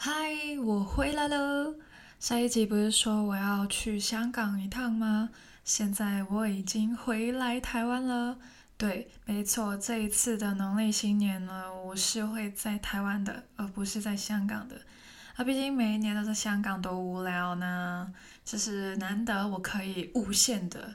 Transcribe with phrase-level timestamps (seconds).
[0.00, 0.12] 嗨，
[0.64, 1.74] 我回来了。
[2.20, 5.30] 上一集不是说我要去香港一趟吗？
[5.64, 8.38] 现在我已经回来台湾了。
[8.76, 14.76] 对，没错，这一次的农历新年呢，我是会在台湾的，而不是在香港的。
[15.34, 20.94] 啊，毕竟每一年都在香港多无聊呢，就是难得我可以无限的，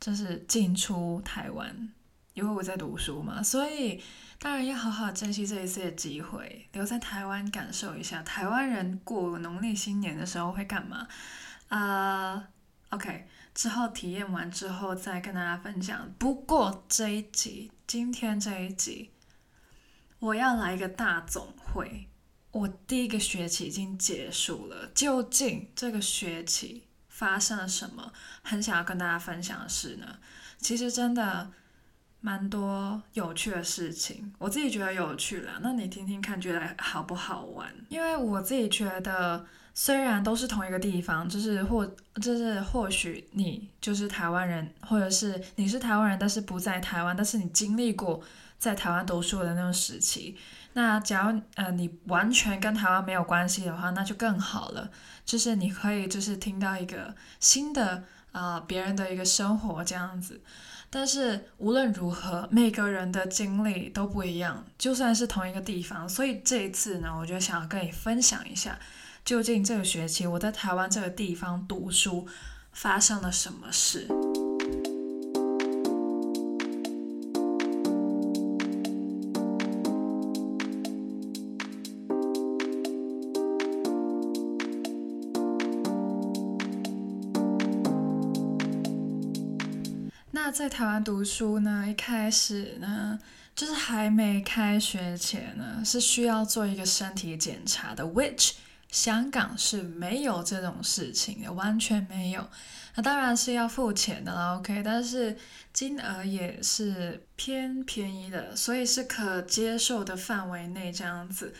[0.00, 1.90] 就是进出台湾，
[2.34, 4.02] 因为我在读书嘛，所以。
[4.38, 11.06] 当然要好好珍惜这一次的机会，留在台湾感受一下台湾人过农历新年的时候会干嘛。
[11.68, 12.48] 啊、
[12.90, 16.12] ，OK，之后体验完之后再跟大家分享。
[16.18, 19.12] 不过这一集，今天这一集，
[20.18, 22.08] 我要来一个大总会。
[22.50, 28.12] 我第一个学期已经结束了，究竟这个学期发生了什么？
[28.42, 30.18] 很想要跟大家分享的是呢，
[30.58, 31.52] 其实真的。
[32.24, 35.54] 蛮多有趣的事情，我自己觉得有趣啦。
[35.60, 37.68] 那你听听看，觉得好不好玩？
[37.88, 39.44] 因为我自己觉得，
[39.74, 41.84] 虽然都是同一个地方，就是或
[42.22, 48.22] 就是或许你就是台湾人，或者是你是台湾人，但是不在台湾，但是你经历过
[48.56, 50.38] 在台湾读书的那种时期。
[50.74, 54.88] 那假如呃你完全跟台湾没有关系的话，那就更好了。
[55.24, 60.40] 就是你可以就是听到一个新的啊、别人的一个生活这样子。
[60.94, 66.06] 但是无论如何，每个人的经历都不一样，就算是同一个地方。
[66.06, 68.78] 所以这一次呢，我就想要跟你分享一下，
[69.24, 72.28] 究竟这个学期我在台湾这个地方读书
[72.72, 74.06] 发生了什么事。
[90.62, 93.18] 在台湾读书呢，一开始呢，
[93.52, 98.52] 就是还没开学前呢，是需要做一个身体检查的，which
[98.88, 102.48] 香港是没有这种事情的，完全没有。
[102.94, 105.36] 那当然是要付钱的啦，OK，但是
[105.72, 111.52] 金额也是偏便宜的，所以是可接受的范围内这样子。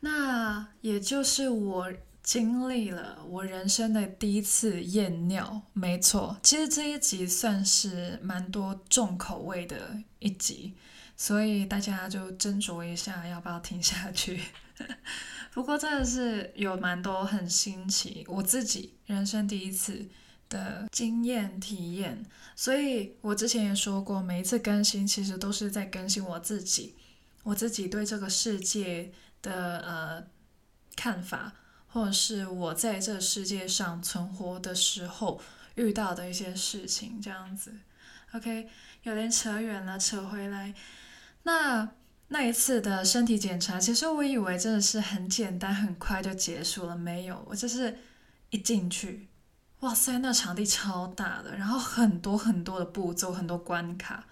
[0.00, 1.92] 那也就是我。
[2.22, 10.74] 经历了我人生的第一次验尿，没错，其实这一集算是蛮多重口味的一集，
[11.16, 14.40] 所以大家就斟酌一下要不要听下去。
[15.52, 20.08] 不过真的是有蛮多很新奇，我自己人生第一次
[20.48, 26.94] 的经验体验，所以我之前也说过，每一次更新其实都是在更新我自己，
[27.42, 29.12] 我自己对这个世界
[29.42, 30.24] 的呃
[30.94, 31.54] 看法。
[31.92, 35.38] 或者是我在这世界上存活的时候
[35.74, 37.74] 遇到的一些事情，这样子
[38.32, 38.66] ，OK，
[39.02, 40.74] 有点扯远了，扯回来。
[41.42, 41.90] 那
[42.28, 47.98] 那一次的身体检查，其实我以为真的是很简单，很快就结束了，没有，我就是
[48.48, 49.28] 一进去，
[49.80, 54.24] 哇塞，那场地超大的，然后很多很多的步骤，很多关卡，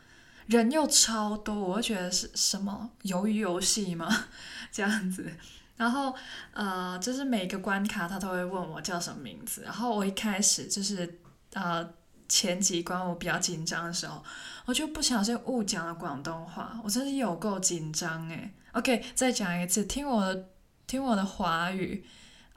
[0.46, 4.26] 人又超多，我觉得是什么鱿鱼游戏吗？
[4.72, 5.30] 这样子。
[5.80, 6.14] 然后，
[6.52, 9.62] 呃，就是每个关卡他都会问我叫什么名字。
[9.62, 11.18] 然后我一开始就是，
[11.54, 11.94] 呃，
[12.28, 14.22] 前几关我比较紧张的时候，
[14.66, 18.52] 我就不小心误讲了广东话，我真是有够紧张诶。
[18.72, 20.50] OK，再讲一次，听我的，
[20.86, 22.04] 听我的华语。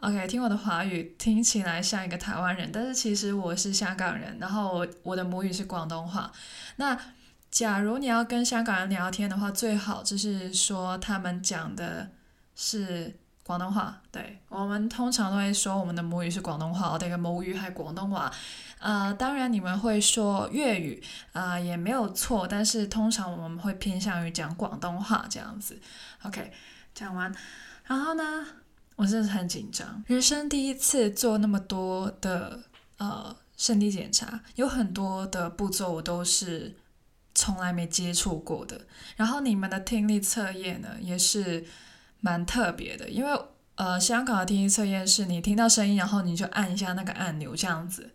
[0.01, 4.38] OK，听我的华语，听起来像一个台湾人，但是其实我是香港人。
[4.38, 6.29] 然后我，我的母语是广东话。
[6.75, 7.00] 那
[7.50, 12.11] 假如你要跟香港人聊天的话，最好就是说他们讲的。
[12.56, 13.14] 是
[13.46, 18.31] 广东话，对，我们通常都会说我们的母语是广东话，我的个母语还广东话，
[18.80, 21.03] 呃，当然你们会说粤语，
[21.34, 25.78] 啊、呃，也没有错，但是通常我们会偏向于讲广东话这样子。
[26.22, 26.53] OK，
[26.96, 27.36] 讲完，
[27.84, 28.46] 然后呢，
[28.96, 32.62] 我真的很紧张，人生第一次做那么多的
[32.97, 36.78] 呃身体检查，有很多的步骤我都是
[37.35, 38.80] 从来没接触过的，
[39.18, 41.66] 然后你们的听力测验呢，也是。
[42.23, 43.41] 蛮特别的，因为
[43.75, 48.09] 呃，香港的听力测验是你听到声音，然后你就按一下那个按钮这样子。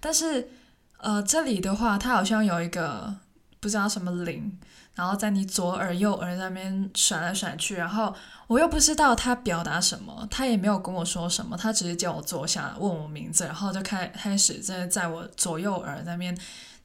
[0.00, 0.48] 但是
[0.96, 3.14] 呃，这里的话，它好像有一个
[3.60, 4.58] 不知道什么铃，
[4.94, 8.14] 然后在你左耳右耳那边甩来甩去，然后
[8.46, 16.34] 我又不知道它表达什么，他也没有跟我说什么，他只是叫我坐下，问我名字，然后就开开始在在我左右耳那边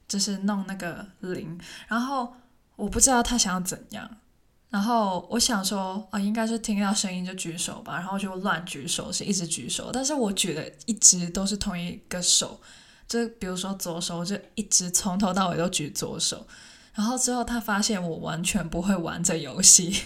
[0.06, 1.58] 就是弄那个铃，
[1.88, 2.34] 然后
[2.74, 4.10] 我不知道他想要怎样。
[4.68, 9.90] 然后我想说啊，应该是听到声音就举手吧，然后就乱举手，是一直举手。
[9.92, 12.60] 但是我举的一直都是同一个手，
[13.08, 16.46] 就比如说左手，我就一直从头到尾都举左手。
[16.94, 20.02] 然后之后他发现我完全不会玩这游戏，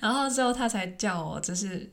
[0.00, 1.92] 然后之后他才叫我就是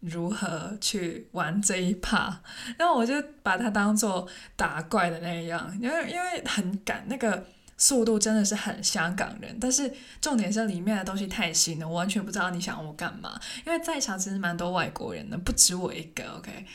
[0.00, 2.42] 如何去玩这一趴，
[2.76, 7.46] 然后我就把它当做打怪的那样，因为因为很赶，那个
[7.76, 9.58] 速度真的是很香港人。
[9.60, 13.40] 但是重点是里面的东西太新了，我完全不知道你想我干嘛。
[13.66, 16.24] 因为在场其实蛮多外国人的，不止我一个。
[16.36, 16.66] OK，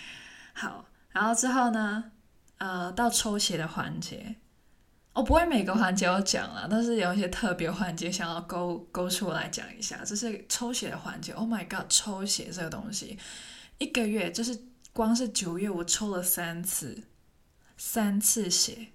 [0.53, 2.11] 好，然后之后呢，
[2.57, 4.35] 呃，到抽血的环节。
[5.13, 11.33] 我不会每个环节都讲了，但是有一些特别环节想要勾勾出来讲一下，这是抽血的环节。
[11.33, 13.19] Oh my god，抽血这个东西，
[13.77, 14.57] 一个月就是
[14.93, 17.03] 光是九月我抽了三次，
[17.75, 18.87] 三次血。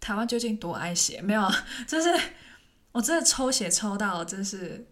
[0.00, 1.20] 台湾究竟多爱血？
[1.22, 1.48] 没有，
[1.86, 2.08] 就是
[2.92, 4.86] 我真的抽血抽到，真是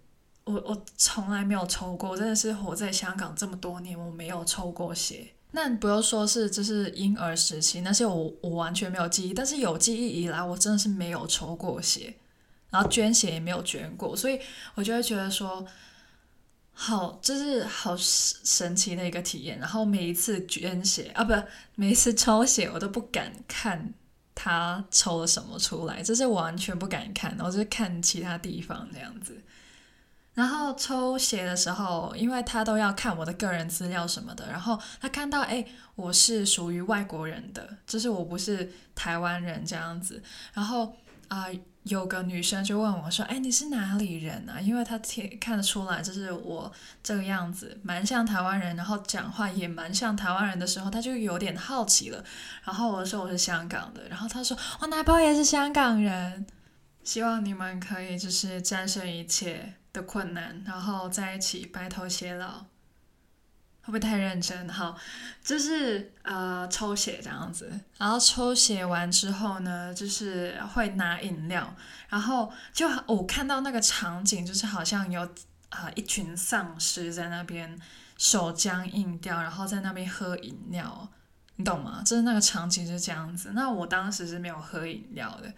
[0.44, 5.28] 我我从来没有抽过，真的是活在香港这么多年，我没有抽过血。
[5.52, 12.14] 那不用说是就是婴儿时期，那些我我完全没有记忆，但是有记忆以来，我真的是没有抽过血，
[12.68, 14.38] 然后捐血也没有捐过，所以
[14.74, 15.66] 我就会觉得说，
[16.74, 19.58] 好，这是好神奇的一个体验。
[19.58, 21.32] 然后每一次捐血啊，不，
[21.76, 23.94] 每一次抽血，我都不敢看
[24.40, 29.36] 他抽了什么出来，这是完全不敢看，我就是看其他地方这样子。
[30.32, 40.22] 然后抽血的时候，因为他都要看我的个人资料什么的，然后他看到哎，我是属于外国人的，就是我不是台湾人这样子。
[40.54, 40.94] 然后
[41.28, 41.46] 啊、
[41.84, 46.70] 有个女生就问我说：“哎，你是哪里人啊？”因为她听看得出来，就是我
[47.02, 52.24] 这个样子蛮像台湾人，然后讲话也蛮像台湾人的时候，她就有点好奇了。
[52.64, 56.46] 然后我说我是香港的，然后她说我男朋友也是香港人。
[57.04, 62.66] 希望你们可以就是战胜一切的困难，然后在一起白头偕老，
[63.88, 64.68] 会不会太认真？
[64.68, 64.94] 好，
[65.42, 71.74] 就是呃抽血这样子，然后抽血完之后呢，就是会拿饮料，
[72.10, 75.26] 然后就我看到那个场景，就是好像有、
[75.70, 77.80] 呃、一群丧尸在那边
[78.18, 81.08] 手僵硬掉，然后在那边喝饮料，
[81.56, 82.02] 你懂吗？
[82.04, 83.52] 就是那个场景是这样子。
[83.54, 85.50] 那我当时是没有喝饮料的，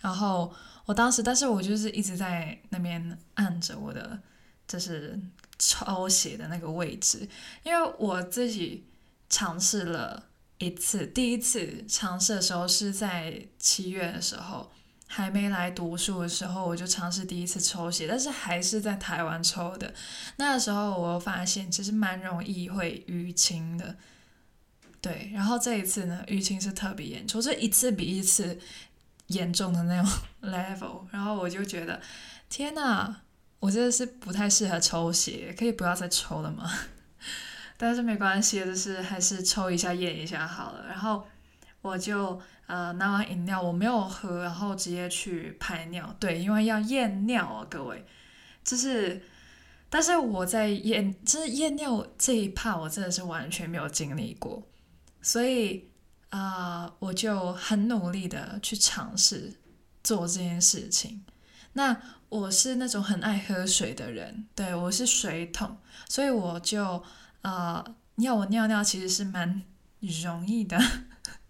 [0.00, 0.54] 然后。
[0.88, 4.18] 我当时，但是我就是一直在那边按着我的，
[4.66, 5.20] 就是
[5.58, 7.28] 抽血的那个位置，
[7.62, 8.86] 因为我自己
[9.28, 10.24] 尝试了
[10.58, 14.70] 一次，第一次尝试的时候是在七月的时候，
[15.06, 19.92] 还没来读书的时候，我就尝试第一次抽血，但是还是在台湾抽的。
[20.36, 23.96] 那个时候我发现其实蛮容易会淤青的，
[25.00, 28.58] 对，然后这一次呢，淤青是特别严重，这一次比一次。
[29.28, 30.10] 严重的那种
[30.50, 32.00] level，然后我就觉得，
[32.48, 33.14] 天呐，
[33.60, 36.70] 我真的是不太适合抽血，可以不要再抽了吗？
[37.76, 40.86] 但是没关系，就是还是抽一下验一下好了。
[40.86, 41.26] 然后
[41.82, 46.14] 我就呃拿完饮料，我没有喝，然后直接去排尿。
[46.18, 48.04] 对，因为要验尿啊，各位，
[48.64, 49.22] 就是，
[49.88, 54.66] 但是我在验，就是验尿这一趴，我真的是完全没有经历过，
[55.22, 55.88] 所以。
[56.30, 59.50] 啊我就很努力的去尝试
[60.04, 61.24] 做这件事情。
[61.78, 61.96] 那
[62.28, 65.76] 我是那种很爱喝水的人，对，我是水桶，
[66.08, 67.04] 所以我就
[67.42, 67.84] 啊，
[68.16, 69.62] 要、我尿尿其实是蛮
[70.00, 70.76] 容易的，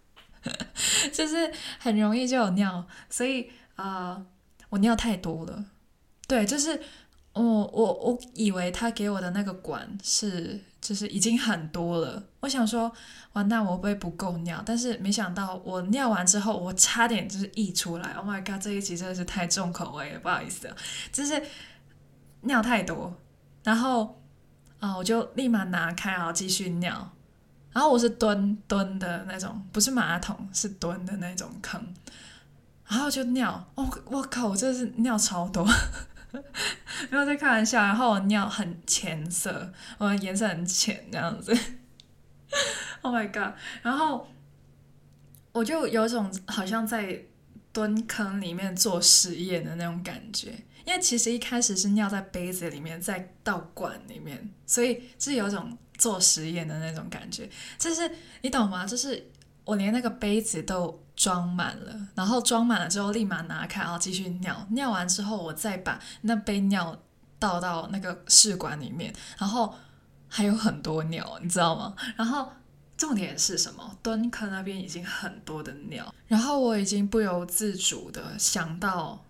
[1.11, 4.23] 就是很容易就有尿，所以啊
[4.69, 5.65] 我尿太多了，
[6.27, 6.79] 对，就是。
[7.33, 12.91] 我我我以为他给我的那个管是就是已经很多了，我想说
[13.33, 14.61] 完蛋我会不会不够尿？
[14.65, 18.11] 但是没想到我尿完之后，我差点就是溢出来。
[18.13, 20.73] Oh my god，这一集真的是太重口味了，不好意思，
[21.11, 21.41] 就是
[22.41, 23.13] 尿太多，
[23.63, 24.21] 然后
[24.79, 27.11] 啊我就立马拿开，然后继续尿。
[27.71, 31.79] 然后我是蹲蹲的那种，不是马桶，是蹲的那种坑，
[32.87, 33.63] 然后就尿。
[33.75, 35.63] 哦，我靠，我真的是尿超多。
[37.09, 41.57] 没有在开玩笑，然后我尿很浅色，我的颜色很浅这样子。
[43.01, 43.53] Oh my god！
[43.81, 44.27] 然后
[45.51, 47.23] 我就有种好像在
[47.71, 50.51] 蹲坑里面做实验的那种感觉，
[50.85, 57.49] 因为其实一开始是尿在杯子里面，再倒管里面，所以是有种做实验的那种感觉。
[57.77, 58.85] 就是你懂吗？
[58.85, 59.31] 就是
[59.63, 61.03] 我连那个杯子都。
[61.19, 64.65] 装满了，然后装满了之后立马拿开，然后继续尿。
[64.69, 66.97] 尿完之后，我再把那杯尿
[67.37, 69.75] 倒到那个试管里面，然后
[70.29, 71.93] 还有很多尿，你知道吗？
[72.15, 72.49] 然后
[72.95, 73.97] 重点是什么？
[74.01, 79.25] 蹲坑那边已经很多的尿，然后我已经不由自主的想到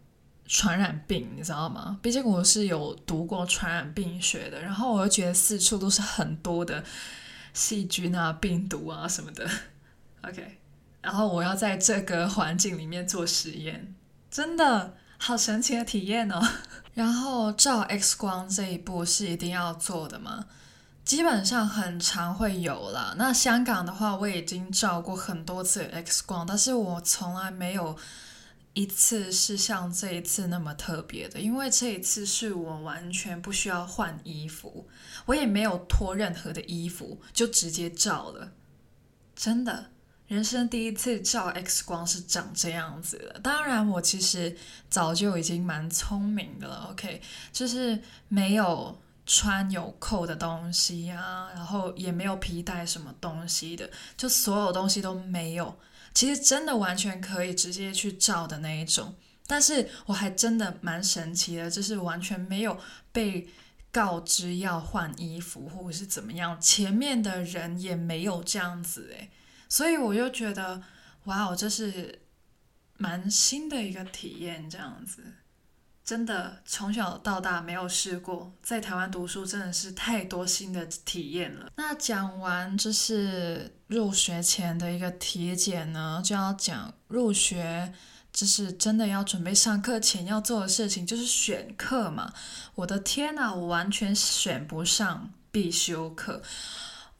[0.45, 1.97] 传染病，你知道吗？
[2.03, 6.83] 毕竟我是有读过传染病学的，然后我又觉得四处都是很多的
[7.51, 9.49] 细菌啊、病毒啊什么的。
[10.21, 10.58] OK。
[11.01, 13.95] 然后我要在这个环境里面做实验，
[14.29, 16.41] 真的好神奇的体验哦。
[16.93, 20.45] 然后照 X 光这一步是一定要做的吗？
[21.05, 23.15] 基本上很常会有啦。
[23.17, 27.97] 那香港的话，我已经照过很多次 X 光，但是我从来没有
[28.73, 34.87] 一次是像这一次那么特别的，因为这一次是我完全不需要换衣服，
[35.25, 38.51] 我也没有脱任何的衣服，就直接照了，
[39.35, 39.91] 真的。
[40.29, 44.55] 人生第一次照 X 光是长这样子的，当然我其实
[44.87, 47.19] 早就已经蛮聪明的了，OK，
[47.51, 55.75] 就是没有穿有扣的东西啊，然后也没有皮带什么东西的，就所有东西都没有，
[56.13, 59.15] 其实真的完全可以直接去照的那一种，
[59.47, 62.77] 但是我还真的蛮神奇的，就是完全没有
[63.11, 63.47] 被
[63.91, 69.31] 告知要换衣服或者是怎么样，前面的人也没有这样子诶。
[69.69, 70.81] 所以我就觉得，
[71.25, 72.23] 哇哦，这是
[72.97, 75.23] 蛮新的一个体验，这样子，
[76.03, 81.71] 真的从小到大没有试过，在台湾读书真的是太多新的体验了。
[81.75, 87.93] 那讲完就是入学前的一个体检呢，就要讲入学，
[88.33, 92.33] 就是真的要准备上课前要做的事情，就是选课嘛。
[92.73, 96.41] 我的天呐，我完全选不上必修课。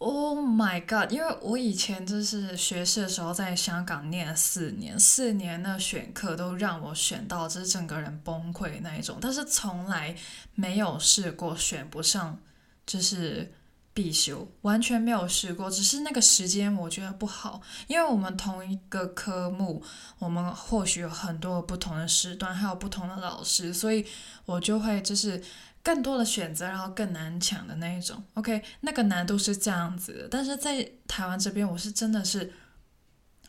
[0.02, 1.12] Oh my god！
[1.12, 9.18] 因为我以前就是学士的时候在香港念了四年，四年的选课都让我选到，就是整个人崩溃那一种。
[9.20, 10.16] 但是从来
[10.56, 12.40] 没有试过选不上，
[12.86, 13.52] 就是
[13.94, 15.70] 必修，完全没有试过。
[15.70, 19.84] 只是那个时间我觉得不好，因为我们同一个科目，
[20.18, 24.06] 我们或许有很多不同的时段，还有不同的老师，所以
[24.46, 25.44] 我就会就是。
[25.90, 30.28] 更多的选择，然后更难抢的那一种，OK，那个难度是这样子的。
[30.30, 32.54] 但是在台湾这边，我是真的是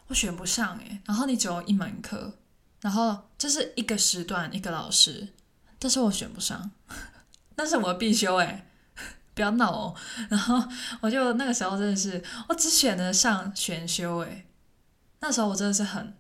[0.07, 1.03] 我选不上诶。
[1.05, 2.39] 然后你只有一门课，
[2.81, 5.29] 然后就是一个时段一个老师，
[5.79, 6.71] 但是我选不上，
[7.57, 8.65] 那是我必修诶，
[9.35, 9.95] 不要闹哦。
[10.31, 10.67] 然后
[11.03, 14.47] 我就那个时候真的是，我只选得上选修诶。
[15.21, 16.15] 那时候我真的是很，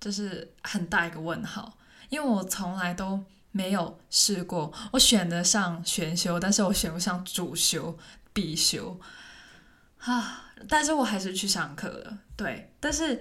[0.00, 1.76] 就是很大一个问号，
[2.10, 3.24] 因为我从来都。
[3.58, 7.98] 没有试过，我选得上选修，但是我选不上主修
[8.32, 9.00] 必修，
[9.98, 10.52] 啊！
[10.68, 12.72] 但是我还是去上课了，对。
[12.78, 13.20] 但是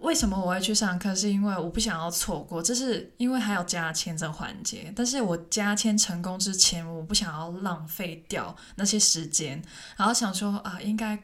[0.00, 1.14] 为什么我会去上课？
[1.14, 4.92] 是因为我不想要错过，这是因为还有加签这环节。
[4.94, 9.62] 但是我加签成功之前，我不想要浪费掉那些时间，
[9.96, 11.18] 然后想说啊，应该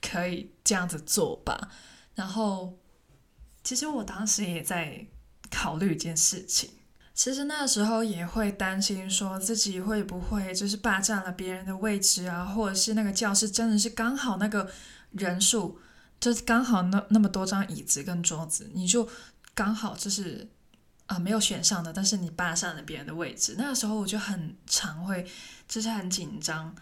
[0.00, 1.70] 可以这样子做吧。
[2.14, 2.72] 然后，
[3.62, 5.04] 其实我当时也在
[5.50, 6.70] 考虑一件事情。
[7.18, 14.70] 其实那时候也会担心，说自己会不会就是霸占了别人的位置啊，或者是那个教室真的是刚好那个
[15.10, 15.80] 人数，
[16.20, 19.08] 就是刚好那那么多张椅子跟桌子，你就
[19.52, 20.46] 刚好就是
[21.06, 23.56] 啊、没有选上的，但是你霸占了别人的位置。
[23.58, 25.26] 那时候我就很常会
[25.66, 26.72] 就是很紧张，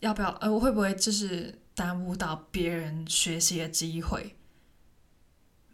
[0.00, 4.36] 要不要呃我会不会就是耽误到别人学习的机会？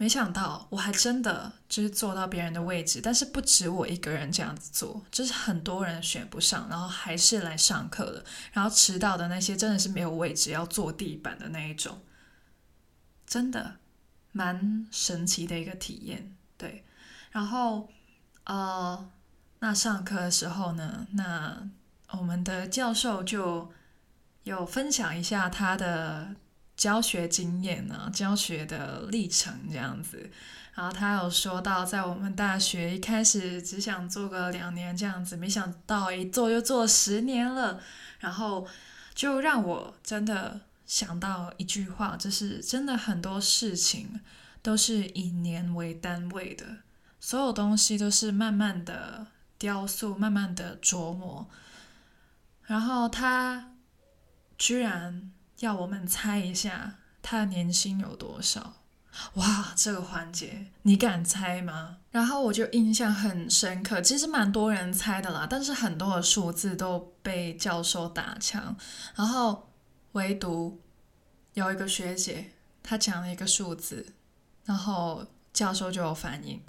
[0.03, 12.01] 没想到我还真的就是坐到别人的位置，但是不止我一个人这样子做，就是很多人选不上，然后还是来上课了，然后迟到的那些真的是没有位置要坐地板的那一种，
[13.25, 13.77] 真的
[14.33, 16.85] 蛮神奇的一个体验，对。
[17.31, 17.89] 然后
[18.43, 19.09] 呃，
[19.61, 21.71] 那上课的时候呢，那
[22.11, 23.71] 我们的教授就
[24.43, 26.35] 有分享一下他的。
[26.83, 30.29] 教学经验呢，教学的历程这样子，
[30.75, 37.81] 然后他有说到，在我们大学一开始只想做个两年这样子，没想到一做就做十年了，
[38.19, 38.67] 然后
[39.15, 44.21] 就让我真的想到一句话，就是真的很多事情
[44.61, 46.79] 都是以年为单位的，
[47.21, 51.49] 所有东西都是慢慢的雕塑，慢慢的琢磨，
[52.65, 53.71] 然后他
[54.59, 55.31] 居然。
[55.63, 58.75] 要我们猜一下他的年薪有多少？
[59.35, 61.99] 哇，这个环节你敢猜吗？
[62.11, 68.77] 然后我就印象很深刻，其实蛮多人猜的啦，但是很多的数字都被教授打枪，
[69.15, 69.69] 然后
[70.13, 70.81] 唯独
[71.55, 72.51] 有一个学姐，
[72.83, 74.05] 她讲了一个数字，
[74.65, 76.61] 然后教授就有反应，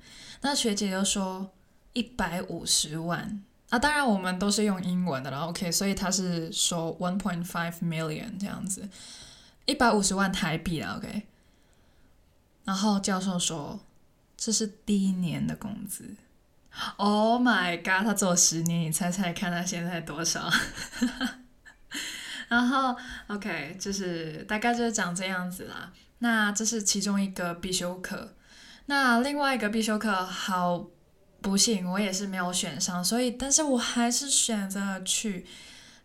[0.41, 1.49] 那学姐就说
[1.93, 3.43] 一百五十万。
[3.73, 8.87] 啊，当然我们都是用英文的了，OK，所以他是说 one point five million 这样子，
[9.65, 11.23] 一百五十万台币啊，OK。
[12.65, 13.79] 然后教授说
[14.37, 16.15] 这是第一年的工资
[16.97, 20.47] ，Oh my god，他做了十年，你猜猜看他现在多少？
[22.49, 25.91] 然后 OK，就是大概就是长这样子啦。
[26.19, 28.35] 那这是其中一个必修课，
[28.85, 30.85] 那另外一个必修课好。
[31.43, 35.45] 不幸，我也是没有选上，所以，但是我还是选择了去。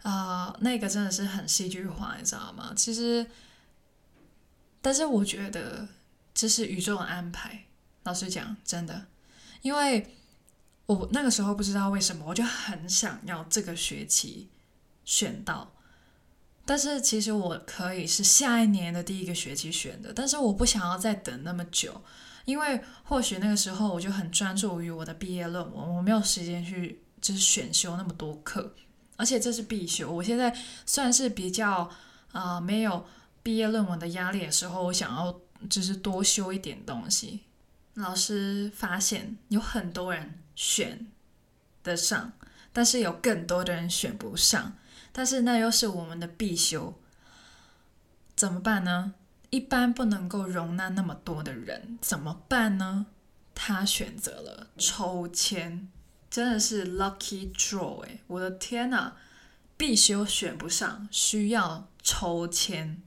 [0.03, 2.73] 啊、那个真的是很戏剧化，你知道吗？
[2.75, 3.27] 其实，
[4.81, 5.89] 但是我觉得
[6.33, 7.65] 这是宇宙的安排。
[8.05, 9.07] 老实讲，真的，
[9.61, 10.15] 因为
[10.87, 14.49] 我那个时候不知道为什么，我就很想要这个学期
[15.05, 15.73] 选到。
[16.65, 22.03] 但是其实我可以是下一年的第一个学期选的，但是我不想要再等那么久，
[22.49, 28.75] 因为或许那个时候我就很专注于我的毕业论文，我没有时间去就是选修那么多课，
[29.17, 30.11] 而且这是必修。
[30.11, 31.83] 我现在算是比较
[32.33, 33.07] 啊、呃、没有
[33.43, 35.39] 毕业论文的压力的时候，我想要
[35.69, 37.41] 就是多修一点东西。
[37.93, 41.07] 老师发现有很多人选
[41.83, 42.33] 得上，
[42.73, 44.73] 但是有更多的人选不上。
[45.13, 46.99] 但是那又是我们的必修，
[48.35, 49.13] 怎么办呢？
[49.51, 53.07] 一般不能够容纳那么多的人，怎么办呢？
[53.55, 55.89] 他选择了抽签，
[56.31, 58.21] 真的是 lucky draw 哎！
[58.27, 59.15] 我的天呐，
[59.77, 63.03] 必修选不上，需要抽签，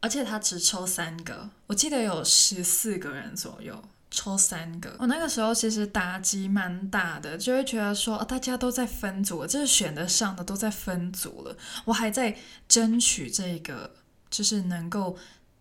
[0.00, 3.82] 而且他只抽三个，我记得有十四个人左右。
[4.16, 12.38] 抽三个，我那个时候其实打击蛮大的，就会觉得说，哦，大家都在分组，就是选得上的都在分组了，我还在
[12.68, 13.92] 争取这个，
[14.34, 15.16] 就是能够，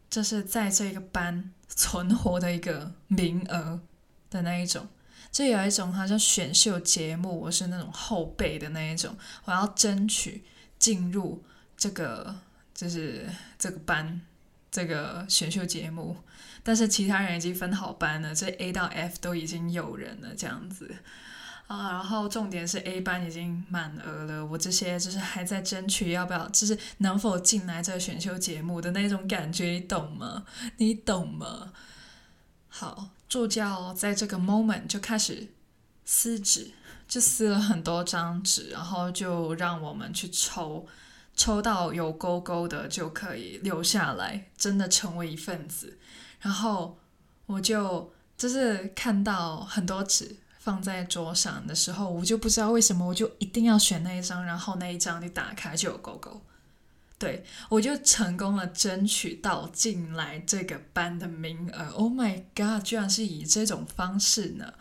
[0.09, 3.79] 就是在这个班 存活的一个名额
[4.31, 4.87] 的那一种，
[5.31, 9.15] 就有一种好像选秀节目，我是那种后备的那一种，
[9.45, 10.43] 我要争取
[10.79, 11.43] 进入
[11.77, 12.35] 这个，
[12.73, 14.19] 就是这个班，
[14.71, 16.17] 这个选秀节目。
[16.63, 20.95] 但是其他人已经分好班了，这 A 到 F 都已经有人了，这样子
[21.67, 21.91] 啊。
[21.91, 30.45] 然后重点是 A 班已经满额了，我这些就是还在争取要不要，就是能否进来这个选秀节目的那种感觉，你懂吗？
[30.77, 31.73] 你懂吗？
[32.69, 35.49] 好，助教在这个 moment 就开始
[36.05, 36.71] 撕纸，
[37.07, 40.87] 就撕了很多张纸，然后就让我们去抽，
[41.35, 45.99] 抽到有勾勾的就可以留下来，真的成为一份子。
[46.41, 46.97] 然后
[47.45, 56.41] 我就就是看到很多纸放在桌上的时候，我就不知道为什么，我就一定要选那一张，然后那一张你打开就有勾勾，
[57.19, 61.89] 对，我就成功了，争取到进来这个班的名额。
[61.91, 64.73] Oh my god，居然是以这种方式呢！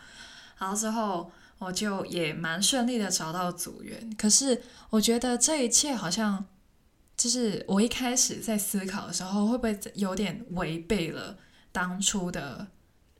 [0.57, 6.45] 然后之后我就也蛮顺利的找到组员，可是我觉得这一切好像
[7.17, 11.37] 就是我一开始在思考的时候，会不会有点违背了？
[11.73, 12.67] 当初的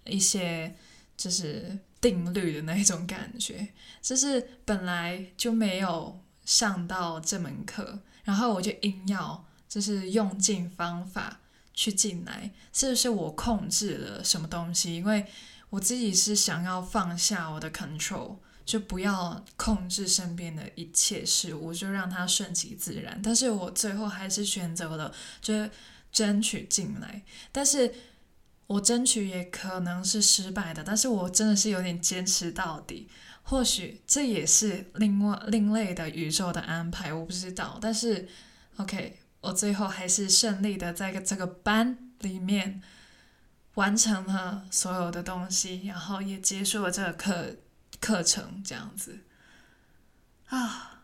[0.05, 0.75] 一些
[1.17, 3.69] 就是定律的那种感觉，
[4.01, 11.39] 就是本来就没有上到这门课，然后我就硬要就是用尽方法
[11.73, 14.97] 去进来，是不是我控制了什么东西？
[14.97, 15.25] 因为
[15.69, 18.35] 我自己是想要放下我的 control，
[18.65, 23.21] 就不要控制身边的一切事物，就让它顺其自然。
[23.23, 25.71] 但是我最后还是选择了就是
[26.11, 27.95] 争取进来，但是。
[28.67, 33.09] 我争取也可能是失败的，但是我真的是有点坚持到底。
[33.43, 37.77] 或许这也是另外另类的宇宙的安排，我不知道。
[37.81, 38.27] 但是
[38.77, 42.81] ，OK，我最后还是顺利的在这个班里面
[43.73, 47.57] 完成了所有的东西，然后也结束了这个课
[47.99, 49.19] 课程，这样子。
[50.47, 51.03] 啊，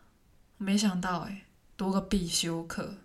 [0.56, 1.42] 没想到诶，
[1.76, 2.96] 读个必修课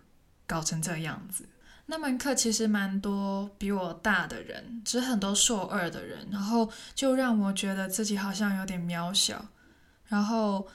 [0.46, 1.46] 搞成这样子。
[1.88, 9.46] 那门课其实蛮多比我大的人，只很多硕二的人，然后就让我觉得自己好像有点渺小，
[10.08, 10.66] 然后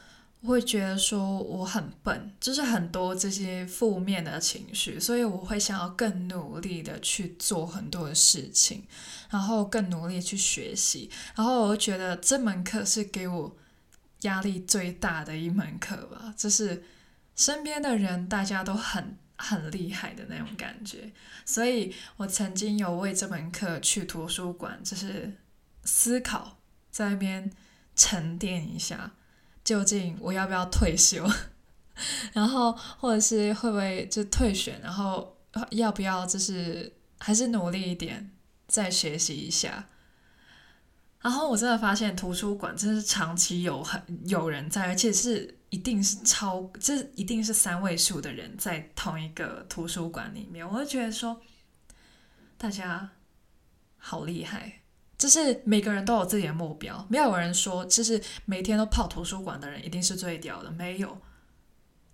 [0.41, 8.86] 会觉得说我很笨，就是很多这些负面的情绪，所以我会想要更努力的去做很多的事情，
[9.30, 13.58] 然后更努力去学习，然后我觉得这门课是给我
[14.21, 16.86] 压力最大的一门课吧，就是
[17.36, 19.17] 身边的人大家都很。
[19.42, 21.12] 很厉害的那种感觉，
[21.46, 25.34] 所以我曾经有为这门课去图书馆，就是
[25.84, 26.60] 思考，
[26.92, 27.52] 在那边
[27.96, 29.12] 沉淀一下，
[29.64, 31.28] 究竟我要不要退休，
[32.34, 35.38] 然后或者是会不会就退选，然后
[35.72, 38.32] 要不要就是还是努力一点
[38.68, 39.88] 再学习一下。
[41.20, 50.66] 然后我真的发现图书馆真是长期有很有人在，而且是一定是超，这一定是三位数的人在同一个图书馆里面。
[50.70, 51.42] 我就觉得说，
[52.58, 53.10] 大家
[53.98, 54.82] 好厉害，
[55.18, 61.20] 就是每个人都有自己的目标，没有人说就是每天都泡图书馆的人一定是最屌的，没有，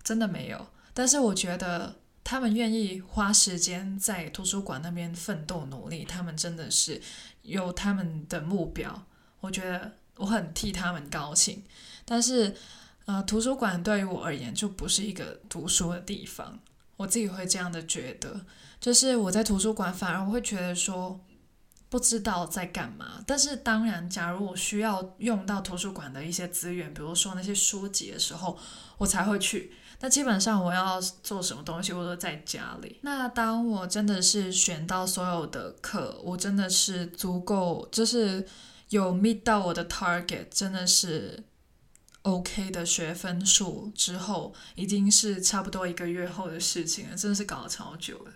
[0.02, 0.66] 真的没有。
[0.94, 7.02] 但是我觉得他们愿意花时间在图书馆那边奋斗努力，他们真的是。
[7.42, 9.06] 有他们的目标，
[9.40, 11.64] 我觉得我很替他们高兴。
[12.04, 12.54] 但是，
[13.08, 16.58] 呃，图书馆对于我而言就不是一个读书的地方，
[16.98, 18.38] 我自己会这样的觉得，
[18.78, 21.18] 就是我在图书馆反而我会觉得说
[21.88, 23.24] 不知道在干嘛。
[23.26, 28.58] 但是当然，假如我需要用到图书馆的一些资源，比如说那些书籍的时候，
[28.98, 29.72] 我才会去。
[30.00, 32.98] 那基本上我要做什么东西，我都在家里。
[33.00, 38.46] 那当我真的是选到所有的课，我真的是足够，就是
[38.90, 41.42] 有 meet 到我的 target，真的是。
[42.22, 48.32] OK 的学分数之后，已经是差不多一个月后的事情了，真的是搞了超久了。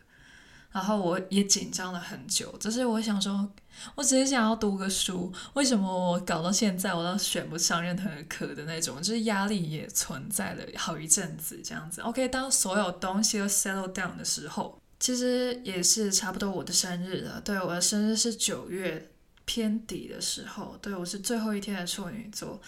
[0.71, 3.47] 然后我也紧张了很久，就是我想说，
[3.95, 12.01] 我只是想要读个书，为什么我搞到现在我都选不上任何课的那种，就是压力也存在了好一阵子这样子。
[12.01, 17.39] OK，当所有东西都 settle down 的时候，其实也是差不多我的生日了。
[17.43, 19.11] 对，我的生日是九月
[19.45, 22.59] 偏底的时候，对，我是最后一天的处女座。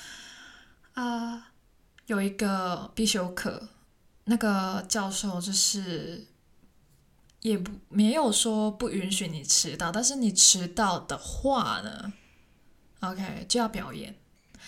[0.94, 1.52] 啊
[2.06, 3.68] 有一个必修课，
[4.24, 6.26] 那个教授就是
[7.40, 12.12] 也不没有说不允许你迟到，但是你迟到的话呢
[13.00, 14.16] ，OK 就要表演。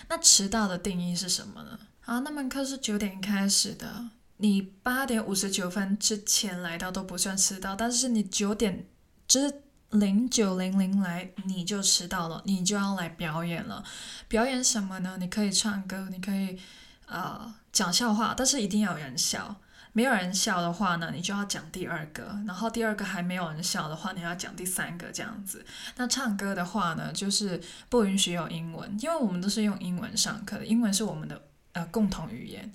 [0.09, 1.79] 那迟到的定义是什么呢？
[2.05, 8.87] 啊，那门课是九点开始的，你八点五十九分之前来到都不算迟到，但是你九点
[9.27, 9.63] 就是。
[9.99, 13.83] 零九零零来，你就迟到了，你就要来表演了。
[14.29, 15.17] 表演什么呢？
[15.19, 16.59] 你可以唱歌，你可以
[17.07, 19.57] 呃讲笑话，但是一定要有人笑。
[19.93, 22.39] 没有人笑的话呢，你就要讲第二个。
[22.47, 25.65] 然后第二个还没有人笑的话，你要讲第三个这样子。
[25.97, 32.73] 那唱歌的话呢，就是不允许有英文，因为我们都是用英文上课的，英文是我们的呃共同语言。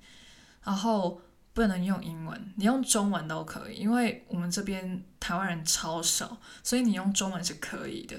[0.63, 1.21] 然后。
[1.53, 8.15] 不能用英文，你用中文都可以，因为我们这边台湾人超少，所以你用中文是可以的。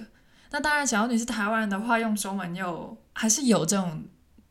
[0.51, 4.05] 那当然，假如你是台湾人的话，用中文又还是有这种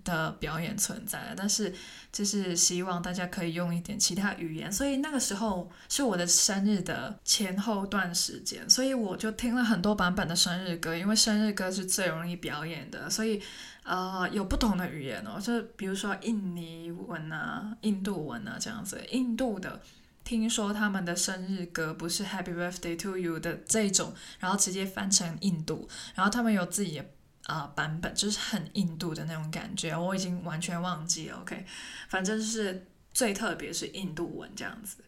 [0.04, 1.74] 的表演存在，但是
[2.12, 4.72] 就是希望大家可以用一点其他语言。
[4.72, 13.42] 所以那个时候是我的生日的前后段时间，所以我就听了很多版本的生日歌，因为生日歌是最容易表演的，所以。
[13.84, 19.04] 呃，有不同的语言哦，就比如说印尼文啊、印度文啊这样子。
[19.10, 19.82] 印度的，
[20.24, 27.06] 听说他们的生日歌不是 Happy Birthday to You 的这种，然后直接翻成印度，然后他们有自己的、
[27.48, 29.96] 呃、版本，就是很印度的那种感觉。
[29.96, 31.66] 我已经完全忘记了，OK，
[32.10, 35.04] 反正就是最特别是印度文这样子。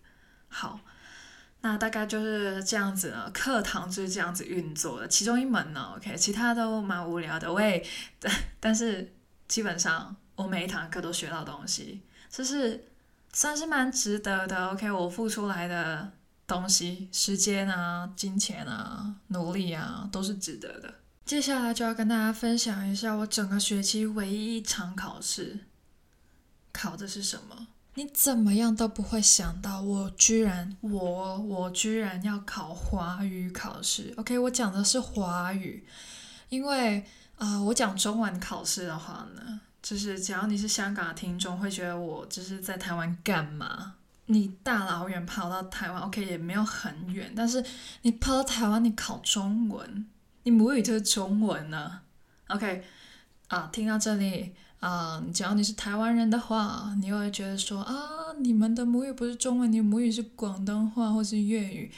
[0.47, 0.79] 好。
[1.65, 5.07] 那大概就是这样子了，课堂就是这样子运作的。
[5.07, 7.53] 其中一门呢，OK，其他都蛮无聊的。
[7.53, 7.81] 喂，
[8.19, 9.13] 但但是
[9.47, 12.89] 基本上我每一堂课都学到东西，就是
[13.31, 14.71] 算是蛮值得的。
[14.71, 16.11] OK，我付出来的
[16.45, 20.93] 东西，时间啊、金钱啊、努力啊，都是值得的。
[21.25, 25.61] 接下来就要跟大家分享一下我整个学期唯一一场考试，
[26.73, 27.67] 考的是什么？
[27.95, 34.13] 你怎么样都不会想到，我居然我我居然要考华语考试。
[34.17, 35.85] OK，我讲的是华语，
[36.49, 37.05] 因为
[37.37, 43.95] 啊、我讲中文考试的话呢，就是只要你是香港的听众，会觉得我就是在台湾干嘛？
[44.27, 47.63] 你大老远跑到台湾，OK 也没有很远，但是
[48.03, 50.05] 你跑到台湾，你考中文，
[50.43, 52.01] 你母语就是中文呢。
[52.47, 52.83] OK，
[53.47, 54.53] 啊，听到这里。
[54.79, 57.95] 啊，只要你是台湾人的话，你又会觉得说啊，
[58.39, 61.89] 你们的母语不是中文，你母语是广东话或是粤语。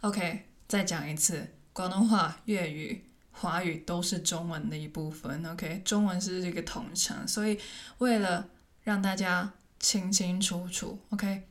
[0.00, 5.46] OK，再讲一次，广东话、粤语、华语都是中文的一部分。
[5.46, 7.56] OK，中文是这个统称，所以
[7.98, 8.48] 为了
[8.82, 11.44] 让大家清清楚楚，OK，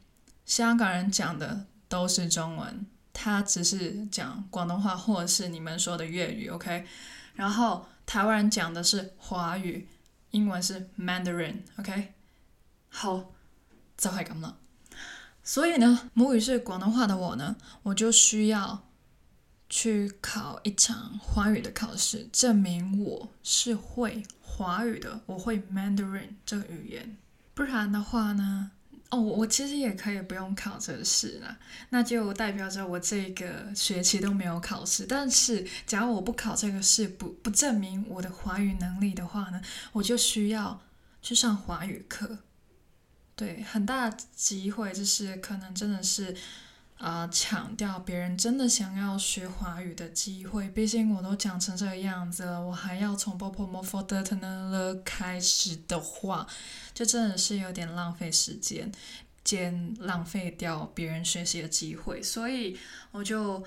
[0.46, 2.86] 香港人讲的都是中文，
[3.24, 6.48] 他只是讲广东话或者是你们说的粤语。
[6.48, 6.88] OK，
[7.36, 9.88] 然后台湾人讲的是华语。
[10.32, 12.14] 英文是 Mandarin，OK，
[12.88, 13.34] 好，
[13.98, 14.56] 就系咁啦。
[15.44, 18.88] 所以呢，母语是广东话的我呢，我就需要
[19.70, 27.18] 去考一场华语的考试，证明我是会华语的，我会 Mandarin 这个语言。
[27.54, 28.72] 不然的话呢？
[29.12, 31.58] 哦，我其实也可以不用考这个试啦，
[31.90, 35.06] 那就代表着我这个学期都没有考试。
[35.06, 40.82] 但是，假如我不考这个试，不不证明我的华语能力的话呢，我就需要
[41.22, 42.40] 去上华语课。
[43.36, 46.36] 对，很大机会就是可能真的是。
[47.02, 56.46] 啊，强调别人真的想要学华语的机会，毕竟我都讲成这个样子了，我还要从 popo mofo de 呢开始的话，
[56.94, 58.92] 就真的是有点浪费时间，
[59.44, 62.78] 兼浪费掉别人学习的机会，所以
[63.10, 63.64] 我就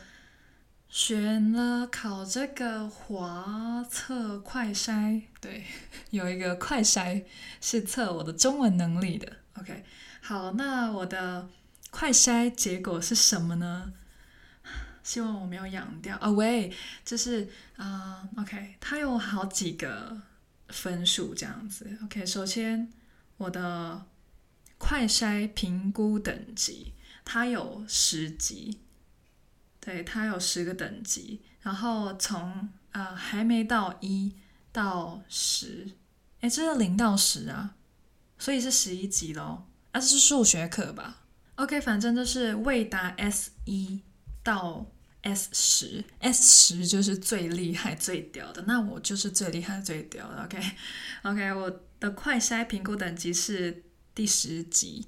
[0.88, 5.64] 选了考这个华测快筛，对，
[6.10, 7.24] 有一个快筛
[7.60, 9.32] 是测我的中文能力的。
[9.58, 9.82] OK，
[10.20, 11.48] 好，那我的
[11.94, 13.92] 快筛结果是什么呢？
[15.04, 16.16] 希望我没有养掉。
[16.16, 20.20] 啊喂，就是啊、，OK，它有好几个
[20.70, 21.96] 分数这样子。
[22.02, 22.92] OK，首先
[23.36, 24.06] 我的
[24.76, 28.80] 快筛评估等级，它有十级。
[29.78, 34.34] 对，它有十个等级，然后从呃还没到一
[34.72, 35.92] 到十，
[36.40, 37.76] 诶，这是零到十啊，
[38.36, 39.68] 所以是十一级咯。
[39.92, 41.20] 啊，这是数学课吧
[41.56, 44.00] ？OK，反正就是未达 S 一
[44.42, 44.86] 到
[45.22, 50.42] S 十，S 十就是最厉害、最屌的，那我就是最厉害、最屌的。
[50.44, 53.82] OK，OK，我的快筛评估等级是
[54.14, 55.06] 第十级，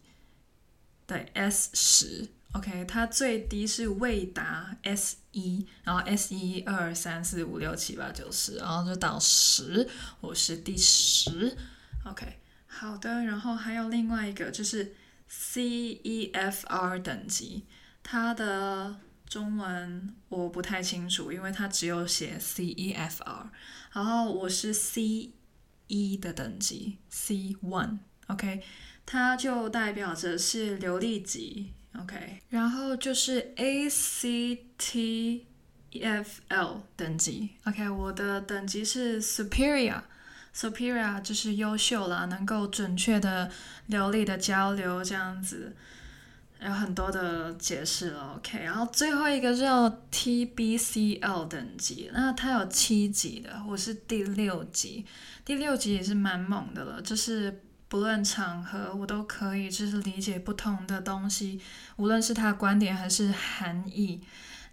[1.07, 2.29] 对，S 十。
[2.53, 9.87] OK，它最低是未达 S 一，然后 S 一二三四五六七八九十，然后就到十，
[10.23, 11.55] 我是第十。
[12.07, 14.95] OK，好的，然后还有另外一个就是
[15.31, 17.65] CEFR 等级，
[18.03, 23.49] 它的中文我不太清楚，因为它只有写 CEFR，
[23.93, 25.33] 然后我是 C
[25.89, 28.63] 一的等级，C one，OK，
[29.05, 31.73] 它就代表着是流利级。
[31.99, 35.41] OK，然后就是 ACTFL
[36.95, 37.51] 等级。
[37.65, 40.03] OK，我的等级是 Superior
[40.57, 43.51] Superior 就是优秀啦，能够准确的、
[43.89, 45.77] 流利的交流这样子，
[46.61, 48.37] 有很多的解释了。
[48.37, 55.05] OK，然后最后一个叫 TBCL 等级，那它有七级的，我是第六级，
[55.45, 57.63] 第六级也是蛮猛的了，就是。
[57.89, 61.61] 不论场合，我都可以就是理解不同的东西，
[61.95, 64.21] 无论是他的观点还是含义，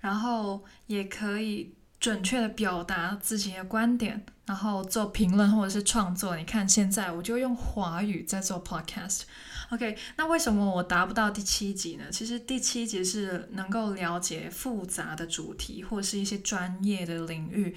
[0.02, 6.36] 然后也可以准确的表达自己的观点，然后做评论或者是创作。
[6.36, 9.98] 你看现在我就用华语在做 podcast，OK？
[10.18, 12.04] 那为什么我达不到第七级呢？
[12.12, 17.74] 其实第七级是能够了解复杂的主题或者是一些专业的领域。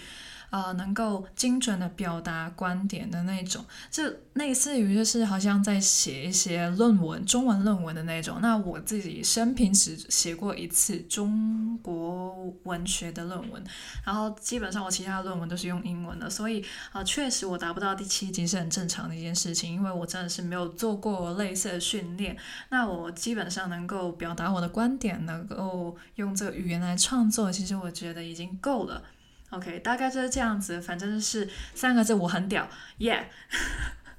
[0.50, 4.02] 呃，能够精准的表达观点的那种，就
[4.34, 8.38] 类似于就是好像在写一些论文，中文论文的那种。
[8.40, 13.62] 那我自己生平只写过一次中国文学的论文，
[14.04, 22.36] 然后基本上我其他的论文都是用英文的，所以啊，确实我达不到第七级是很正常的一件事情，因为我真的是没有做过类似的训练。
[22.70, 29.02] 那我基本上能够表达我的观点，能够用这个语言来创作，其实我觉得已经够了。
[29.50, 33.24] OK，大概就是这样子，反正是三个字，我很屌，Yeah，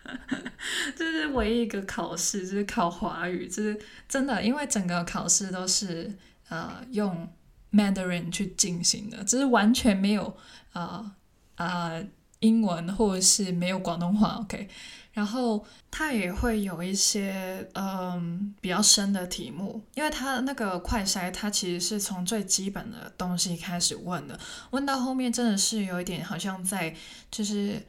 [0.96, 6.12] 这是唯一一个考试，就是考华语，就是真的，因为整个考试都是
[6.50, 7.30] 呃用
[7.74, 10.38] Mandarin 去进行的，就是完全没有
[10.74, 11.12] 呃
[11.56, 12.08] 呃
[12.40, 14.68] 英文或者是没有广东话，OK。
[15.14, 26.96] 然后它也会有一些嗯比较深的题目，因为它那个快筛，它其实是从最基本的东西开始问的，问到后面真的是有一点好像在
[27.32, 27.82] 就是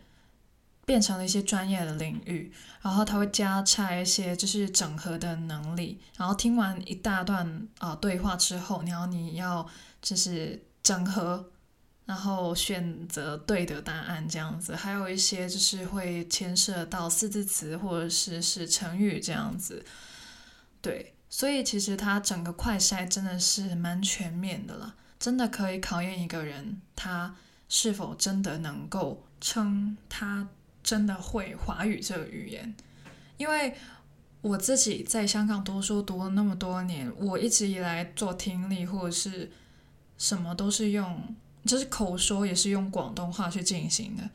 [0.86, 9.68] 变成了一些专业的领域，然后它会加插一些就是整合的能力，然后听完一大段啊、对话之后，然后你要
[10.00, 11.50] 就是整合。
[12.08, 19.84] 然后选择对的答案，这样子，还有一些就是会牵涉到四字词或者是是成语这样子，
[20.80, 27.34] 对，所以其实它整个快筛真的是蛮全面的了，真的可以考验一个人他
[27.68, 30.48] 是否真的能够称他
[30.82, 32.74] 真的会华语这个语言，
[33.36, 33.76] 因为
[34.40, 39.52] 我自己在香港读书读了那么多年，我一直以来做听力或者是
[40.16, 41.36] 什么都是用。
[41.68, 44.28] 就是口说也是用广东话去进行的，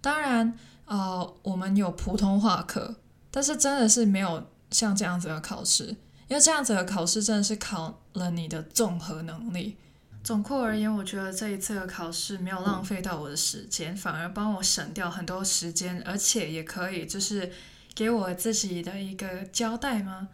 [0.00, 2.96] 当然，呃，我们有普通话课，
[3.30, 5.84] 但是真的是没有像这样子的考试，
[6.28, 9.76] 因为这样子的考试真的是考了你的综合能力。
[10.24, 17.52] 总括而言，我觉得这一次的考试没有浪费到我的时间，反而帮我省掉很多时间，而且也可以就是
[17.94, 20.28] 给我自己的一个交代吗？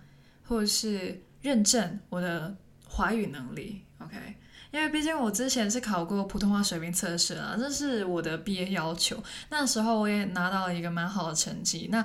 [0.47, 4.37] 或者是认证我的华语能力？OK。
[4.75, 9.23] 因为毕竟我之前是考过普通话水平测试啊，这是我的毕业要求。
[9.49, 11.89] 那时候我也拿到了一个蛮好的成绩。
[11.93, 12.05] 那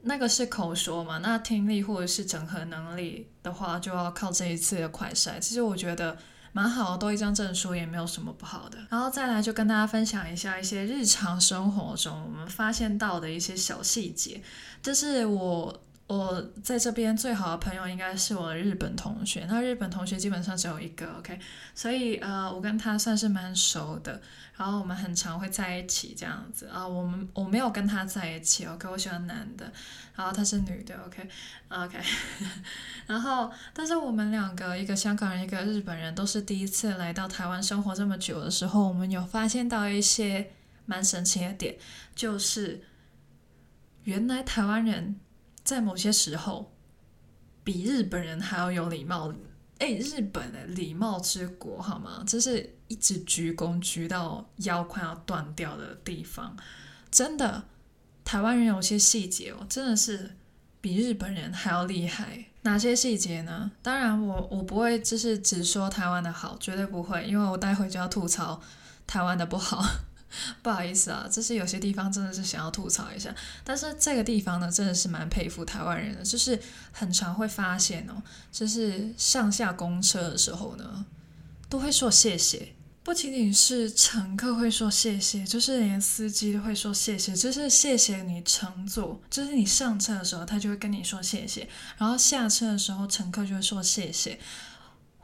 [0.00, 5.38] 那个是口说嘛，那听力或者是整合能力的话，就要靠这一次的快筛。
[5.38, 6.16] 其实我觉得
[6.52, 8.78] 蛮好，多一张证书也没有什么不好的。
[8.88, 14.40] 然后再来就跟大家分享一下一些日常生活中我们发现到的一些小细节，
[14.82, 21.38] 这是我我在这边最好的朋友应该是我的日本同学，那日本同学基本上只有一个，OK，
[21.74, 24.18] 所以呃，我跟他算是蛮熟的，
[24.56, 26.88] 然后我们很常会在一起这样子啊。
[26.88, 29.70] 我们我没有跟他在一起，OK，我喜欢男的，
[30.16, 31.98] 然后他是女的，OK，OK
[33.06, 40.52] 然后但是我们两个，一个香港人，一个日本人，都是第一次来到台湾生活这么久的时候，我们有发现到一些
[40.86, 41.76] 蛮神奇的点，
[42.14, 42.82] 就是
[44.04, 45.20] 原来台湾人。
[45.68, 46.72] 在某些时候，
[47.62, 49.30] 比日本人还要有礼貌。
[49.80, 52.24] 哎，日本的礼貌之国，好吗？
[52.26, 56.56] 这是一直鞠躬鞠到腰快要断掉的地方。
[57.10, 57.64] 真的，
[58.24, 60.36] 台湾人有些细节哦，真的是
[60.80, 62.46] 比日本人还要厉害。
[62.62, 63.70] 哪些细节呢？
[63.82, 68.58] 当然我，我我不会就是只说台湾的好，绝对不会，因为我待会就要吐槽
[69.06, 69.84] 台湾的不好。
[70.62, 76.60] 不好意思啊，就是有些地方真的是想要吐槽一下，但是这个地方呢，真的是蛮佩服台湾人的，就是
[76.92, 81.06] 很常会发现哦，就是上下公车的时候呢，
[81.68, 94.38] 都会说谢谢，不仅仅是乘客会说谢谢，就是连司机都会说谢谢，就是谢谢你乘坐，就是你上车的时候，他就会跟你说谢谢，然后下车的时候，乘客就会说谢谢，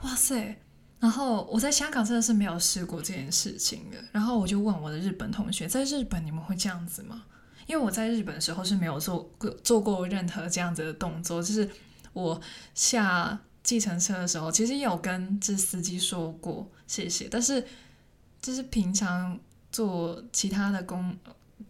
[0.01, 0.64] 哇塞！
[1.01, 7.25] 然后我在香港真的是没有试过这件事情的，然后我就问我的日本同学，在日本你们会这样子吗？
[7.67, 11.69] 因为我在日本的时候是没有做过做过任何这样子的动作，就是
[12.13, 12.41] 我
[12.75, 17.67] 下计程车的时候，其实也有跟这司机说过谢谢，但是
[18.41, 19.39] 就是平常
[19.73, 21.17] 坐其他的公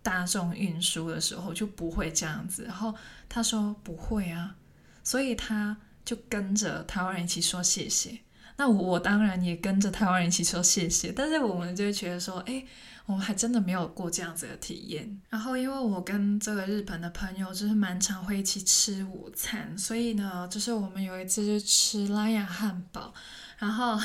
[0.02, 2.64] 大众运输的时候就不会这样子。
[2.64, 2.94] 然后
[3.28, 4.56] 他说不会啊，
[5.02, 8.20] 所以他就跟着台湾人一起说谢谢。
[8.56, 12.64] 那我我当然也跟着台湾人一起说谢谢，但是我们就会觉得说，哎，
[13.06, 15.20] 我们还真的没有过这样子的体验。
[15.30, 23.12] 然后因为我跟这个日本的朋友就是蛮常会一起吃午餐，所以呢，就是我们有一次就吃拉雅汉堡，
[23.58, 23.98] 然后。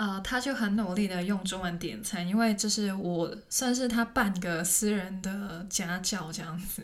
[0.00, 6.80] 啊、他就很努力的用中文点餐，因为就是我算是他半个私人的家教这样子，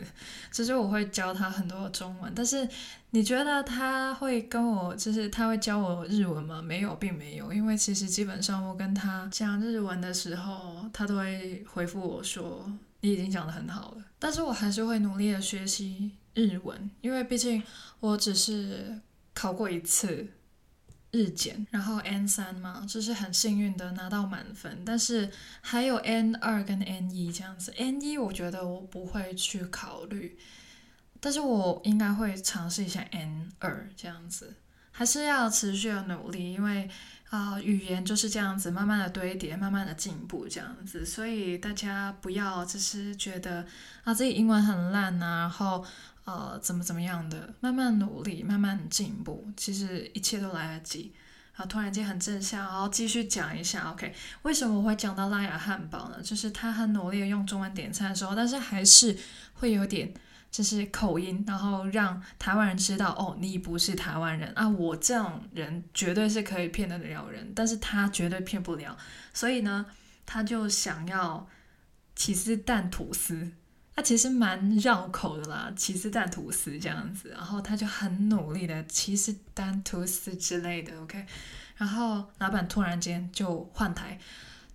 [0.51, 2.31] 其实我会教他很多中文。
[2.35, 2.69] 但是
[3.09, 6.61] 你觉得他会跟我，就是他会教我日文吗？
[6.61, 14.05] 没有，并没有，因为其实基本上我跟他讲日文的时候，他都会回复我说你已经讲的很好了。
[14.19, 17.63] 但是我还是会努力的学习日文，因为毕竟
[17.99, 19.01] 我只是
[19.33, 20.27] 考过一次。
[21.11, 27.73] 日检，然后 N 三嘛，就是很幸运的拿到满分，但是还有 N 二跟 N 一这样子。
[27.77, 30.37] N 一我觉得我不会去考虑，
[31.19, 34.55] 但是我应该会尝试一下 N 二这样子，
[34.91, 36.89] 还是要持续的努力，因为、
[37.29, 43.65] 呃，语言就是这样子，慢慢的堆叠，慢慢的进步这样子，所以大家不要就是觉得
[44.03, 45.85] 啊自己英文很烂啊，然后。
[46.27, 51.13] 呃，怎么怎么样的，慢慢努力，慢慢进步，其实一切都来得及。
[51.55, 54.13] 然后突然间很正向，然后继续讲一下，OK？
[54.41, 56.21] 为什么我会讲到拉雅汉堡呢？
[56.21, 59.17] 就是他很努力的用中文点餐的时候，但是还是
[59.53, 60.13] 会有点
[60.49, 64.67] 就是口音，然后让台湾人知道，哦，你不是台湾人啊。
[64.67, 68.97] 我这种人绝对是可以骗得了人，但是他绝对骗不了。
[69.33, 69.85] 所以呢，
[70.25, 71.47] 他就想要
[72.15, 73.51] 起司蛋吐司。
[73.95, 81.25] 他其实蛮绕口的啦，起司蛋吐司这样子，然后他就很努力的起司蛋吐司之类的，OK，
[81.77, 84.19] 然后老板突然间就换台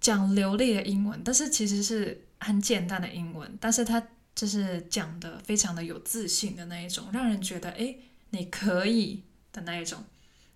[0.00, 4.02] 讲流利的英文，但是其实是很简单的英文，但是他
[4.34, 7.98] 就是讲的非常的有自信的那一种，让人觉得诶，
[8.30, 10.04] 你可以的那一种，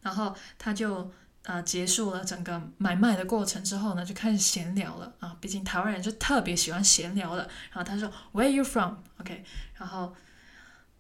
[0.03, 1.13] 然后他就。
[1.47, 5.37] 啊，结束了整个买卖的过程之后呢，就开始闲聊了啊。
[5.41, 7.49] 毕竟台湾人就特别喜欢闲聊的。
[7.71, 9.45] 然后他说，Where you from？OK，
[9.77, 10.13] 然后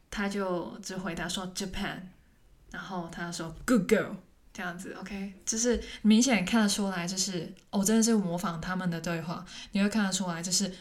[0.08, 1.96] 他就只回答说 Japan。
[2.70, 4.14] 然后他说 Good girl，
[4.52, 10.72] 这样子 OK，就是明显看得出来，就是我、哦、真的是模仿他们的对话，你会看得出来，就是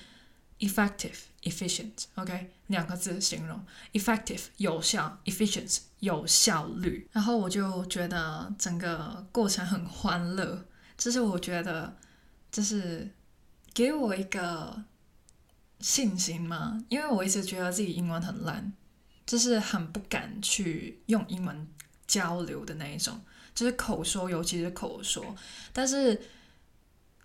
[0.60, 1.16] effective。
[1.46, 3.64] efficient，OK，两个字形容
[3.94, 7.08] ，effective 有效，efficient 有效率。
[7.12, 10.66] 然后我就觉得整个过程很欢乐，
[10.98, 11.96] 就是我觉得
[12.52, 13.12] 就是
[13.76, 14.86] 给我一个
[15.80, 18.74] 信心嘛，因为我一直觉得自己英文很烂，
[19.24, 21.68] 就是很不敢去用英文
[22.08, 23.22] 交流的那一种，
[23.54, 25.36] 就是口说，尤其是口说。
[25.72, 26.20] 但是，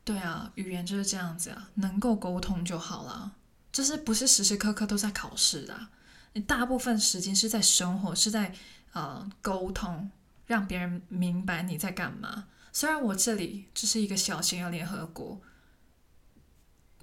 [0.04, 3.32] 对啊，语言就是这样子啊，能够沟通就好了。
[3.72, 5.88] 就是不是时时刻刻都在考试的，
[6.32, 8.52] 你大部分时间是在生活，是在
[8.92, 10.10] 呃沟通，
[10.46, 12.46] 让别人明白你在干嘛。
[12.72, 15.40] 虽然我这里只是一个小型的联合国，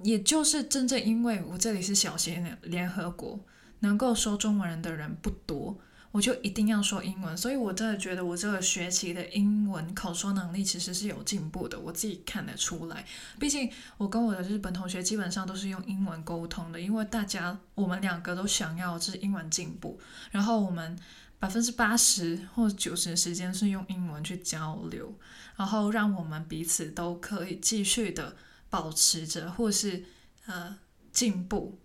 [0.03, 3.39] 也就是真正因为我这里是小型的联合国，
[3.79, 5.79] 能够说中文人的人不多，
[6.11, 7.37] 我就一定要说英文。
[7.37, 13.05] 所以我真的觉得我这个学期的英文口说能力其实是有进步的，我自己看得出来。
[13.39, 19.99] 毕竟我跟我的日本同学基本上都是用英文沟通的，因为大家我们两个都想要就是英文进步，
[20.31, 20.97] 然后我们
[21.39, 25.13] 百分之八十或九十的时间是用英文去交流，
[25.55, 28.35] 然后让我们彼此都可以继续的
[28.69, 30.03] 保持着或是
[30.47, 30.77] 呃
[31.11, 31.79] 进步。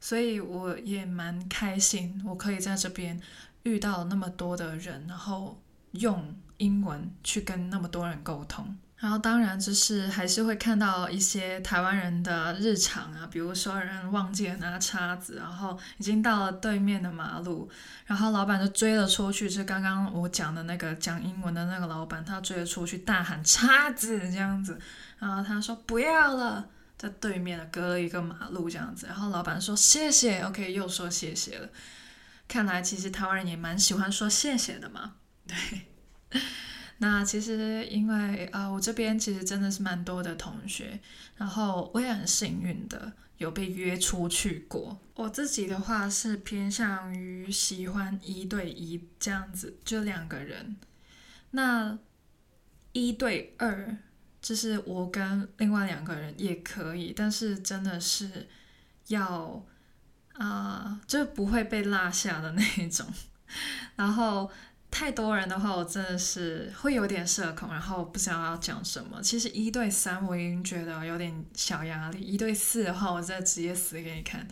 [0.00, 3.20] 所以我也蛮开心，我可以在这边
[3.62, 5.60] 遇到那么多的人，然后
[5.92, 8.76] 用英文去跟那么多人沟通。
[8.96, 17.70] 然后当然就是还是会看到一些台湾人的日常啊，比如说人忘记了拿叉子，然后已经到了对面的马路，
[18.06, 24.78] 然后老板就追了出去，是刚刚我讲的那个讲英文的那个老板，他追了出去大喊叉子这样子，
[25.18, 26.68] 然后他说不要了。
[26.98, 31.68] 在对面的隔了一个马路这样子，然后老板说谢谢，OK，又说谢谢了。
[32.48, 35.16] 看来其实台湾人也蛮喜欢说谢谢的嘛。
[35.46, 36.40] 对，
[36.98, 40.98] 那其实因为啊、我这边其实真的是蛮多的同学，
[41.36, 44.98] 然后我也很幸运的有被约出去过。
[45.14, 50.76] 我自己的话是偏向于喜欢一对一这样子，就两个人。
[51.52, 51.98] 那
[52.92, 53.96] 一对二。
[54.40, 58.48] 就是我跟另外两个人也可以，但是真的是
[59.08, 59.66] 要
[60.38, 63.06] 啊、呃，就不会被落下的那一种。
[63.96, 64.50] 然后
[64.90, 69.20] 太多人的话，我真的是会有点社恐，然后不知道要讲什么。
[69.20, 74.46] 其实一对三我已经觉得有点小压力，一对四的话，我再直接死给你看。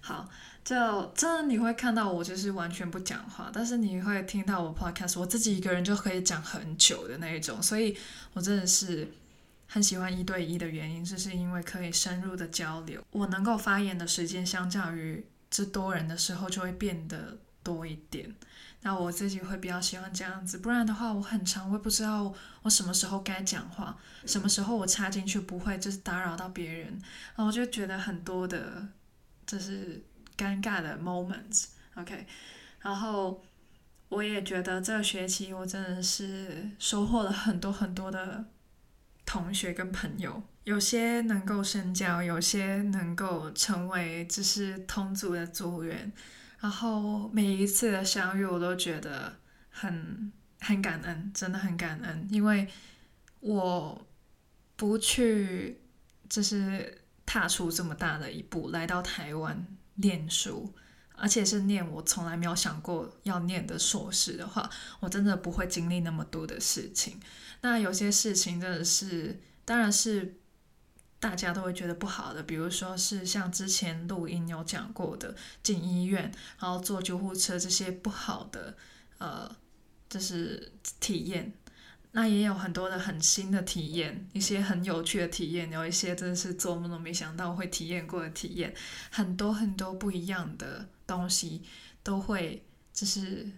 [0.00, 0.28] 好，
[0.62, 7.96] 就真的你会看到我就是完全不讲话，但是你会听到我 podcast，我自己一个人就可以讲很久的那一种，所以
[8.34, 9.10] 我真的是。
[9.72, 13.02] 很喜欢一对一的原因，就是因为可以深入的交流。
[13.10, 18.30] 我能够发言的时间，相较于这多人的时候，就会变得多一点。
[18.82, 23.96] 那我自己会比较喜欢这样子，不然的话，我很常会不知道我什么时候该讲话，
[24.26, 26.88] 什么时候我插进去不会就是打扰到别人，
[27.34, 28.86] 然后我就觉得很多的，
[29.46, 30.04] 就是
[30.36, 31.68] 尴尬的 moments。
[31.94, 32.26] OK，
[32.80, 33.42] 然后
[34.10, 38.44] 我也觉得这个学期我真的是收获了很多很多的。
[39.32, 46.12] 同学跟朋友，有些能够深交，有些能够成为就是同组的组员，
[46.60, 49.38] 然后每一次的相遇，我都觉得
[49.70, 50.30] 很
[50.60, 52.68] 很感恩，真的很感恩，因为
[53.40, 54.06] 我
[54.76, 55.80] 不去
[56.28, 60.74] 就是踏出这么大的一步，来到台湾念书，
[61.16, 64.68] 而且是念我从来没有想过要念的硕士的话，
[65.00, 67.20] 我真的不会经历那么多的事情。
[67.60, 70.36] 那有些事情真的是，当然是
[71.20, 78.76] 大家都会觉得不好的，比如说是像之前录音有讲过的进医院，然后坐救护车这些不好的，
[79.18, 79.54] 呃，
[80.08, 81.52] 就是体验。
[82.14, 88.74] 那也有很多的很新的体验，一些很有趣的体验，有一些真的是做梦都没想到会体验过的体验，
[89.10, 90.86] 很多很多不一样的
[91.16, 91.62] 东西
[92.02, 93.50] 都会就是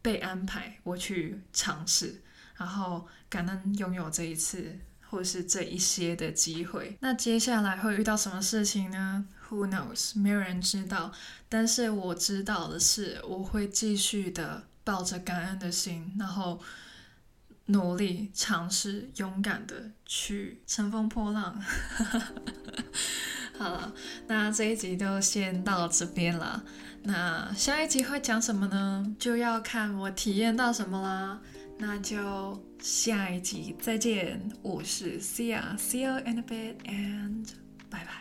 [0.00, 2.22] 被安排我去尝试。
[2.56, 4.78] 然后感恩拥有这一次，
[5.08, 6.94] 或是这一些的机会。
[7.00, 10.18] 那接下来会遇到什么事情呢？Who knows？
[10.18, 11.10] 没有人知道。
[11.48, 16.60] 但是我知道的是，我会继续的抱着感恩的心，然后
[17.64, 21.58] 努力尝试，勇敢的去乘风破浪。
[23.56, 23.94] 好了，
[24.26, 26.62] 那这一集就先到这边了。
[27.02, 29.04] 那下一集会讲什么呢？
[29.18, 31.40] 就要看我体验到什么啦。
[31.78, 37.46] 那就下一集再见，我是 Cia，see you in a bit and
[37.88, 38.19] bye bye。